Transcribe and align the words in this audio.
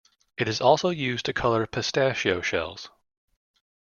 It 0.35 0.47
is 0.47 0.59
also 0.61 0.89
used 0.89 1.27
to 1.27 1.33
color 1.33 1.67
pistachio 1.67 2.41
shells. 2.41 2.89